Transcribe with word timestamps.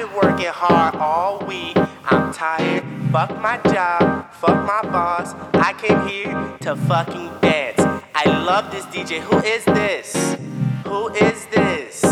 been 0.00 0.12
working 0.14 0.46
hard 0.46 0.94
all 0.94 1.44
week. 1.46 1.76
I'm 2.06 2.32
tired. 2.32 2.82
Fuck 3.12 3.38
my 3.38 3.58
job. 3.70 4.32
Fuck 4.32 4.64
my 4.64 4.80
boss. 4.90 5.34
I 5.52 5.74
came 5.74 6.08
here 6.08 6.56
to 6.60 6.74
fucking 6.74 7.30
dance. 7.42 7.80
I 8.14 8.24
love 8.24 8.70
this 8.70 8.86
DJ. 8.86 9.20
Who 9.20 9.36
is 9.40 9.62
this? 9.66 10.38
Who 10.84 11.08
is 11.08 11.44
this? 11.46 12.02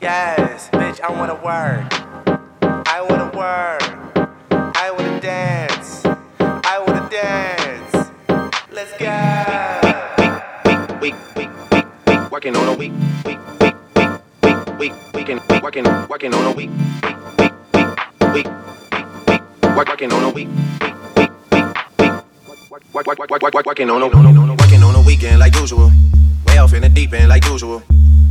Yes, 0.00 0.70
bitch, 0.70 1.02
I 1.02 1.10
wanna 1.10 1.34
work. 1.34 1.86
I 2.88 3.02
wanna 3.02 3.30
work. 3.36 3.82
I 4.76 4.90
wanna 4.90 5.20
dance. 5.20 6.06
I 6.40 6.78
wanna 6.78 7.06
dance. 7.10 8.10
Let's 8.72 8.92
go. 8.96 9.16
week, 11.02 11.14
week, 11.36 11.50
week, 11.72 11.86
week, 12.06 12.30
working 12.30 12.56
on 12.56 12.68
a 12.68 12.76
week, 12.76 12.92
week, 13.26 13.38
week, 13.60 13.74
week, 13.96 14.12
week, 14.42 14.78
week, 14.78 14.92
weekend, 15.12 15.62
working, 15.62 15.84
working 16.08 16.32
on 16.32 16.46
a 16.46 16.52
week, 16.52 16.70
week, 17.02 17.17
week, 18.32 18.46
week, 18.46 19.06
week, 19.28 19.42
week, 19.62 19.76
work, 19.76 19.88
working 19.88 20.12
on 20.12 20.24
a 20.24 20.30
week, 20.30 20.48
week, 20.80 20.94
week, 21.16 21.30
week, 21.52 21.72
week, 21.98 22.12
work, 22.92 23.06
work, 23.06 23.18
work, 23.18 23.30
work, 23.30 23.42
work, 23.42 23.54
work, 23.54 23.66
working 23.66 23.90
on 23.90 24.02
a, 24.02 24.06
working 24.06 24.82
on 24.82 24.94
a 24.94 25.02
weekend 25.02 25.38
like 25.38 25.54
usual, 25.54 25.90
way 26.46 26.58
off 26.58 26.72
in 26.74 26.82
the 26.82 26.88
deep 26.88 27.12
end 27.12 27.28
like 27.28 27.44
usual. 27.46 27.82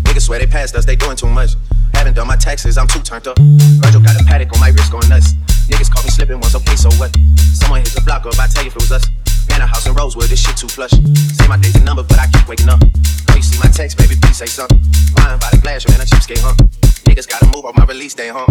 Niggas 0.03 0.21
swear 0.21 0.39
they 0.39 0.47
passed 0.47 0.75
us, 0.75 0.85
they 0.85 0.95
doing 0.95 1.15
too 1.15 1.27
much. 1.27 1.51
Haven't 1.93 2.15
done 2.15 2.27
my 2.27 2.35
taxes, 2.35 2.77
I'm 2.77 2.87
too 2.87 3.01
turned 3.01 3.27
up. 3.27 3.37
Virgil 3.39 4.01
got 4.01 4.19
a 4.19 4.23
paddock 4.25 4.53
on 4.53 4.59
my 4.59 4.69
wrist 4.69 4.91
going 4.91 5.07
nuts. 5.09 5.33
Niggas 5.67 5.91
caught 5.91 6.03
me 6.03 6.11
slipping 6.11 6.39
once, 6.39 6.55
okay, 6.55 6.75
so 6.75 6.89
what? 6.99 7.15
Someone 7.53 7.81
hit 7.81 7.93
the 7.93 8.01
block 8.01 8.25
up, 8.25 8.37
I 8.39 8.47
tell 8.47 8.63
you 8.63 8.69
if 8.69 8.75
it 8.75 8.81
was 8.81 8.91
us. 8.91 9.09
Man, 9.49 9.61
a 9.61 9.67
house 9.67 9.87
in 9.87 9.93
Rosewood, 9.93 10.29
this 10.29 10.41
shit 10.41 10.57
too 10.57 10.67
flush. 10.67 10.91
Say 10.91 11.47
my 11.47 11.57
days 11.57 11.75
a 11.75 11.83
number, 11.83 12.03
but 12.03 12.19
I 12.19 12.27
keep 12.27 12.47
waking 12.47 12.69
up. 12.69 12.81
Know 12.81 13.35
you 13.35 13.41
see 13.41 13.57
my 13.59 13.71
text, 13.71 13.97
baby, 13.97 14.15
please 14.21 14.37
say 14.37 14.45
something. 14.45 14.79
Flying 15.15 15.39
by 15.39 15.49
the 15.51 15.59
glass, 15.61 15.87
man, 15.87 16.01
a 16.01 16.03
cheapskate, 16.03 16.39
huh? 16.41 16.86
Niggas 17.17 17.29
gotta 17.33 17.49
move 17.49 17.65
off 17.65 17.75
my 17.75 17.83
release 17.85 18.13
day, 18.13 18.29
huh? 18.29 18.45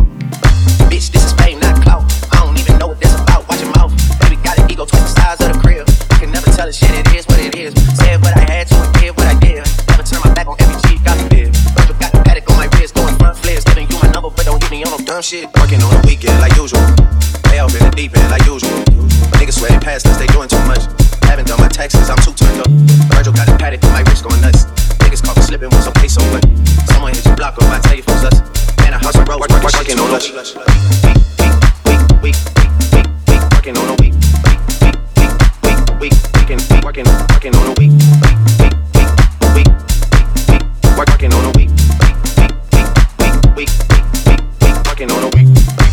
Bitch, 0.91 1.15
this 1.15 1.23
is 1.23 1.33
fame, 1.39 1.61
not 1.61 1.81
clout. 1.87 2.03
I 2.35 2.43
don't 2.43 2.59
even 2.59 2.77
know 2.83 2.89
what 2.89 2.99
this 2.99 3.15
about. 3.15 3.47
Watch 3.47 3.63
your 3.63 3.71
mouth. 3.79 3.95
Baby 4.19 4.43
got 4.43 4.59
an 4.59 4.69
ego 4.69 4.85
twice 4.85 5.15
the 5.15 5.23
size 5.23 5.39
of 5.39 5.55
the 5.55 5.59
crib. 5.63 5.87
I 6.11 6.19
can 6.19 6.33
never 6.33 6.51
tell 6.51 6.67
a 6.67 6.73
shit, 6.73 6.91
it 6.91 7.07
is 7.15 7.23
what 7.31 7.39
it 7.39 7.55
is. 7.55 7.71
Said 7.95 8.19
what 8.27 8.35
I 8.35 8.43
had 8.43 8.67
to 8.67 8.75
and 8.75 8.93
did 8.99 9.15
what 9.15 9.31
I 9.31 9.39
did. 9.39 9.63
Never 9.87 10.03
turn 10.03 10.19
my 10.19 10.35
back 10.35 10.51
on 10.51 10.59
every 10.59 10.75
G, 10.83 10.99
got 11.07 11.15
me 11.15 11.31
big. 11.31 11.55
Virgil 11.79 11.95
got 12.03 12.11
the 12.11 12.19
paddock 12.27 12.51
on 12.51 12.59
my 12.59 12.67
wrist, 12.75 12.99
going 12.99 13.15
front 13.15 13.39
flares. 13.39 13.63
Giving 13.63 13.87
you 13.87 14.03
my 14.03 14.11
number, 14.11 14.35
but 14.35 14.43
don't 14.43 14.59
give 14.59 14.73
me 14.75 14.83
on 14.83 14.91
no 14.91 14.99
dumb 14.99 15.23
shit. 15.23 15.47
Working 15.63 15.79
on 15.87 15.95
the 15.95 16.03
weekend 16.03 16.35
like 16.43 16.59
usual. 16.59 16.83
Way 17.47 17.63
off 17.63 17.71
in 17.71 17.87
the 17.87 17.95
deep 17.95 18.19
end 18.19 18.27
like 18.35 18.43
usual. 18.51 18.75
My 19.31 19.39
Niggas 19.39 19.63
swear 19.63 19.71
they 19.71 19.79
passed 19.79 20.11
us, 20.11 20.19
they 20.19 20.27
doing 20.35 20.51
too 20.51 20.59
much. 20.67 20.83
Working 40.97 41.33
on 41.33 41.45
a 41.45 41.51
week. 41.59 41.71
Week, 43.57 43.71
week, 44.61 44.87
working 44.87 45.11
on 45.11 45.23
a 45.25 45.29
week. 45.37 45.86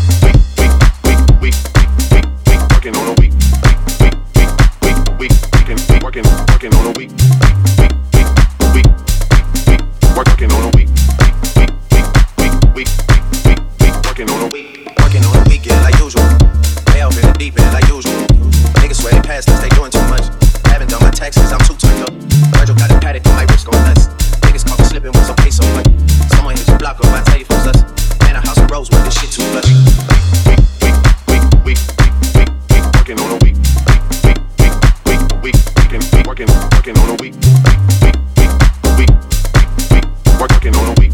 Working 40.63 40.79
on 40.79 40.97
a 40.97 41.01
week. 41.01 41.12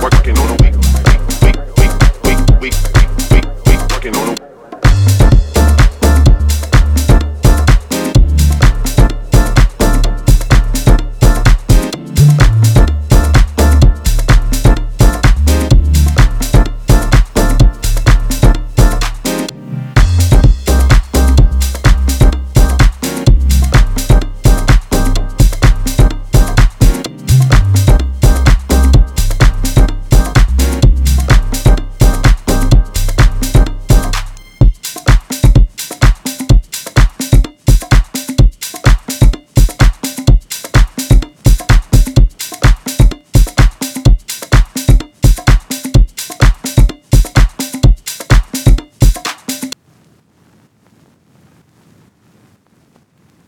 Working 0.00 0.38
on 0.38 0.50
a 0.50 0.57